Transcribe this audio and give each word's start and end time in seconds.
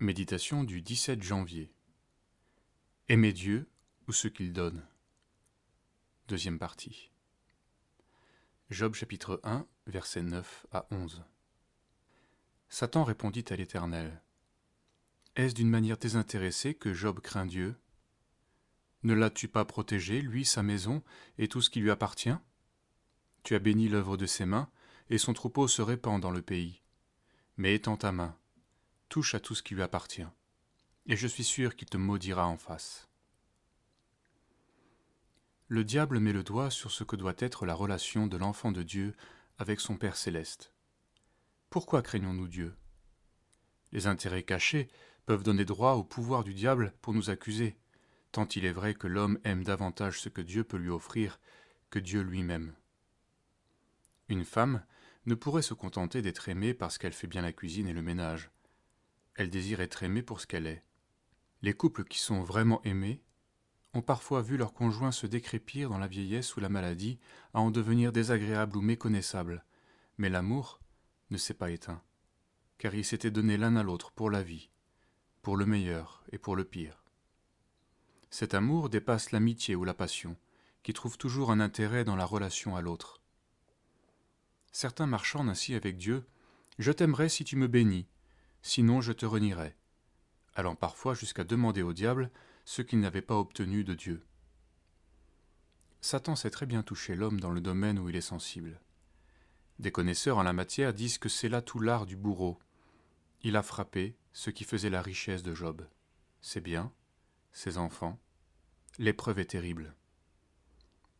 Méditation 0.00 0.62
du 0.62 0.80
17 0.80 1.24
janvier. 1.24 1.72
Aimer 3.08 3.32
Dieu 3.32 3.68
ou 4.06 4.12
ce 4.12 4.28
qu'il 4.28 4.52
donne. 4.52 4.86
Deuxième 6.28 6.60
partie. 6.60 7.10
Job 8.70 8.94
chapitre 8.94 9.40
1, 9.42 9.66
versets 9.88 10.22
9 10.22 10.66
à 10.70 10.86
11. 10.92 11.24
Satan 12.68 13.02
répondit 13.02 13.44
à 13.50 13.56
l'Éternel. 13.56 14.22
Est-ce 15.34 15.56
d'une 15.56 15.68
manière 15.68 15.98
désintéressée 15.98 16.74
que 16.74 16.94
Job 16.94 17.18
craint 17.18 17.46
Dieu? 17.46 17.74
Ne 19.02 19.14
l'as-tu 19.14 19.48
pas 19.48 19.64
protégé, 19.64 20.20
lui, 20.20 20.44
sa 20.44 20.62
maison, 20.62 21.02
et 21.38 21.48
tout 21.48 21.60
ce 21.60 21.70
qui 21.70 21.80
lui 21.80 21.90
appartient? 21.90 22.38
Tu 23.42 23.56
as 23.56 23.58
béni 23.58 23.88
l'œuvre 23.88 24.16
de 24.16 24.26
ses 24.26 24.46
mains, 24.46 24.70
et 25.10 25.18
son 25.18 25.32
troupeau 25.32 25.66
se 25.66 25.82
répand 25.82 26.22
dans 26.22 26.30
le 26.30 26.42
pays. 26.42 26.82
Mais 27.56 27.74
étends 27.74 27.96
ta 27.96 28.12
main, 28.12 28.38
touche 29.08 29.34
à 29.34 29.40
tout 29.40 29.54
ce 29.54 29.62
qui 29.62 29.74
lui 29.74 29.82
appartient, 29.82 30.26
et 31.06 31.16
je 31.16 31.26
suis 31.26 31.44
sûr 31.44 31.76
qu'il 31.76 31.88
te 31.88 31.96
maudira 31.96 32.46
en 32.46 32.56
face. 32.56 33.08
Le 35.68 35.84
diable 35.84 36.18
met 36.18 36.32
le 36.32 36.42
doigt 36.42 36.70
sur 36.70 36.90
ce 36.90 37.04
que 37.04 37.16
doit 37.16 37.34
être 37.38 37.66
la 37.66 37.74
relation 37.74 38.26
de 38.26 38.36
l'enfant 38.36 38.72
de 38.72 38.82
Dieu 38.82 39.14
avec 39.58 39.80
son 39.80 39.96
Père 39.96 40.16
céleste. 40.16 40.72
Pourquoi 41.68 42.00
craignons-nous 42.00 42.48
Dieu? 42.48 42.74
Les 43.92 44.06
intérêts 44.06 44.42
cachés 44.42 44.88
peuvent 45.26 45.42
donner 45.42 45.66
droit 45.66 45.92
au 45.92 46.04
pouvoir 46.04 46.42
du 46.42 46.54
diable 46.54 46.94
pour 47.02 47.12
nous 47.12 47.28
accuser, 47.28 47.76
tant 48.32 48.46
il 48.48 48.64
est 48.64 48.72
vrai 48.72 48.94
que 48.94 49.06
l'homme 49.06 49.38
aime 49.44 49.64
davantage 49.64 50.20
ce 50.20 50.30
que 50.30 50.40
Dieu 50.40 50.64
peut 50.64 50.78
lui 50.78 50.90
offrir 50.90 51.38
que 51.90 51.98
Dieu 51.98 52.22
lui-même. 52.22 52.74
Une 54.28 54.44
femme 54.44 54.82
ne 55.26 55.34
pourrait 55.34 55.62
se 55.62 55.74
contenter 55.74 56.22
d'être 56.22 56.48
aimée 56.48 56.72
parce 56.74 56.96
qu'elle 56.96 57.12
fait 57.12 57.26
bien 57.26 57.42
la 57.42 57.52
cuisine 57.52 57.88
et 57.88 57.92
le 57.92 58.02
ménage, 58.02 58.50
elle 59.38 59.50
désire 59.50 59.80
être 59.80 60.02
aimée 60.02 60.22
pour 60.22 60.40
ce 60.40 60.48
qu'elle 60.48 60.66
est. 60.66 60.82
Les 61.62 61.72
couples 61.72 62.04
qui 62.04 62.18
sont 62.18 62.42
vraiment 62.42 62.82
aimés 62.82 63.22
ont 63.94 64.02
parfois 64.02 64.42
vu 64.42 64.56
leur 64.56 64.74
conjoint 64.74 65.12
se 65.12 65.28
décrépir 65.28 65.88
dans 65.88 65.98
la 65.98 66.08
vieillesse 66.08 66.56
ou 66.56 66.60
la 66.60 66.68
maladie 66.68 67.20
à 67.54 67.60
en 67.60 67.70
devenir 67.70 68.10
désagréable 68.10 68.76
ou 68.76 68.80
méconnaissable, 68.80 69.64
mais 70.18 70.28
l'amour 70.28 70.80
ne 71.30 71.36
s'est 71.36 71.54
pas 71.54 71.70
éteint, 71.70 72.02
car 72.78 72.96
ils 72.96 73.04
s'étaient 73.04 73.30
donnés 73.30 73.56
l'un 73.56 73.76
à 73.76 73.84
l'autre 73.84 74.10
pour 74.10 74.28
la 74.28 74.42
vie, 74.42 74.70
pour 75.40 75.56
le 75.56 75.66
meilleur 75.66 76.24
et 76.32 76.38
pour 76.38 76.56
le 76.56 76.64
pire. 76.64 77.04
Cet 78.30 78.54
amour 78.54 78.88
dépasse 78.88 79.30
l'amitié 79.30 79.76
ou 79.76 79.84
la 79.84 79.94
passion, 79.94 80.36
qui 80.82 80.92
trouve 80.92 81.16
toujours 81.16 81.52
un 81.52 81.60
intérêt 81.60 82.02
dans 82.02 82.16
la 82.16 82.24
relation 82.24 82.74
à 82.74 82.82
l'autre. 82.82 83.22
Certains 84.72 85.06
marchant 85.06 85.46
ainsi 85.46 85.74
avec 85.74 85.96
Dieu, 85.96 86.26
je 86.78 86.90
t'aimerais 86.90 87.28
si 87.28 87.44
tu 87.44 87.54
me 87.56 87.68
bénis, 87.68 88.08
sinon 88.62 89.00
je 89.00 89.12
te 89.12 89.26
renierai, 89.26 89.76
allant 90.54 90.74
parfois 90.74 91.14
jusqu'à 91.14 91.44
demander 91.44 91.82
au 91.82 91.92
diable 91.92 92.30
ce 92.64 92.82
qu'il 92.82 93.00
n'avait 93.00 93.22
pas 93.22 93.36
obtenu 93.36 93.84
de 93.84 93.94
Dieu. 93.94 94.24
Satan 96.00 96.36
sait 96.36 96.50
très 96.50 96.66
bien 96.66 96.82
toucher 96.82 97.14
l'homme 97.14 97.40
dans 97.40 97.50
le 97.50 97.60
domaine 97.60 97.98
où 97.98 98.08
il 98.08 98.16
est 98.16 98.20
sensible. 98.20 98.80
Des 99.78 99.92
connaisseurs 99.92 100.38
en 100.38 100.42
la 100.42 100.52
matière 100.52 100.92
disent 100.92 101.18
que 101.18 101.28
c'est 101.28 101.48
là 101.48 101.62
tout 101.62 101.80
l'art 101.80 102.06
du 102.06 102.16
bourreau. 102.16 102.58
Il 103.42 103.56
a 103.56 103.62
frappé 103.62 104.16
ce 104.32 104.50
qui 104.50 104.64
faisait 104.64 104.90
la 104.90 105.02
richesse 105.02 105.42
de 105.42 105.54
Job. 105.54 105.86
Ses 106.40 106.60
biens, 106.60 106.92
ses 107.52 107.78
enfants. 107.78 108.18
L'épreuve 108.98 109.38
est 109.38 109.50
terrible. 109.50 109.94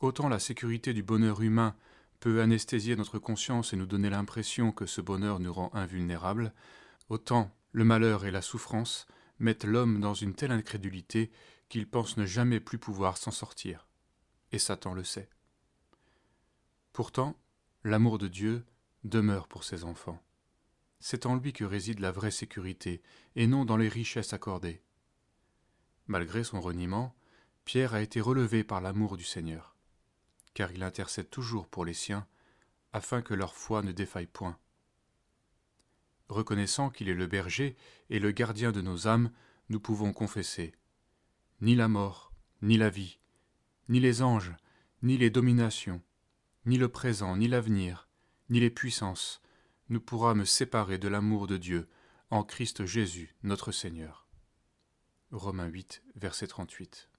Autant 0.00 0.28
la 0.28 0.38
sécurité 0.38 0.92
du 0.92 1.02
bonheur 1.02 1.42
humain 1.42 1.76
peut 2.20 2.40
anesthésier 2.40 2.96
notre 2.96 3.18
conscience 3.18 3.72
et 3.72 3.76
nous 3.76 3.86
donner 3.86 4.10
l'impression 4.10 4.72
que 4.72 4.86
ce 4.86 5.00
bonheur 5.00 5.40
nous 5.40 5.52
rend 5.52 5.70
invulnérables, 5.72 6.52
Autant 7.10 7.50
le 7.72 7.84
malheur 7.84 8.24
et 8.24 8.30
la 8.30 8.40
souffrance 8.40 9.06
mettent 9.40 9.64
l'homme 9.64 10.00
dans 10.00 10.14
une 10.14 10.34
telle 10.34 10.52
incrédulité 10.52 11.32
qu'il 11.68 11.88
pense 11.88 12.16
ne 12.16 12.24
jamais 12.24 12.60
plus 12.60 12.78
pouvoir 12.78 13.16
s'en 13.16 13.32
sortir. 13.32 13.88
Et 14.52 14.60
Satan 14.60 14.94
le 14.94 15.02
sait. 15.02 15.28
Pourtant, 16.92 17.36
l'amour 17.82 18.18
de 18.18 18.28
Dieu 18.28 18.64
demeure 19.02 19.48
pour 19.48 19.64
ses 19.64 19.82
enfants. 19.82 20.22
C'est 21.00 21.26
en 21.26 21.34
lui 21.34 21.52
que 21.52 21.64
réside 21.64 21.98
la 21.98 22.12
vraie 22.12 22.30
sécurité, 22.30 23.02
et 23.34 23.48
non 23.48 23.64
dans 23.64 23.76
les 23.76 23.88
richesses 23.88 24.32
accordées. 24.32 24.82
Malgré 26.06 26.44
son 26.44 26.60
reniement, 26.60 27.16
Pierre 27.64 27.94
a 27.94 28.02
été 28.02 28.20
relevé 28.20 28.62
par 28.62 28.80
l'amour 28.80 29.16
du 29.16 29.24
Seigneur, 29.24 29.74
car 30.54 30.70
il 30.72 30.82
intercède 30.82 31.30
toujours 31.30 31.66
pour 31.66 31.84
les 31.84 31.94
siens, 31.94 32.26
afin 32.92 33.20
que 33.22 33.34
leur 33.34 33.54
foi 33.54 33.82
ne 33.82 33.92
défaille 33.92 34.26
point. 34.26 34.58
Reconnaissant 36.30 36.90
qu'il 36.90 37.08
est 37.08 37.14
le 37.14 37.26
berger 37.26 37.76
et 38.08 38.20
le 38.20 38.30
gardien 38.30 38.70
de 38.70 38.80
nos 38.80 39.08
âmes, 39.08 39.32
nous 39.68 39.80
pouvons 39.80 40.12
confesser 40.12 40.72
Ni 41.60 41.74
la 41.74 41.88
mort, 41.88 42.32
ni 42.62 42.76
la 42.76 42.88
vie, 42.88 43.18
ni 43.88 43.98
les 43.98 44.22
anges, 44.22 44.54
ni 45.02 45.18
les 45.18 45.28
dominations, 45.28 46.00
ni 46.66 46.78
le 46.78 46.88
présent, 46.88 47.36
ni 47.36 47.48
l'avenir, 47.48 48.08
ni 48.48 48.60
les 48.60 48.70
puissances, 48.70 49.42
ne 49.88 49.98
pourra 49.98 50.36
me 50.36 50.44
séparer 50.44 50.98
de 50.98 51.08
l'amour 51.08 51.48
de 51.48 51.56
Dieu 51.56 51.88
en 52.30 52.44
Christ 52.44 52.84
Jésus 52.86 53.34
notre 53.42 53.72
Seigneur. 53.72 54.28
Romains 55.32 55.66
8, 55.66 56.04
verset 56.14 56.46
38. 56.46 57.09